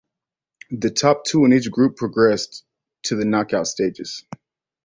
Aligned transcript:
The 0.71 0.89
top 0.89 1.25
two 1.25 1.45
in 1.45 1.53
each 1.53 1.69
group 1.69 1.95
progressed 1.95 2.65
to 3.03 3.15
the 3.15 3.23
knockout 3.23 3.67
stages. 3.67 4.25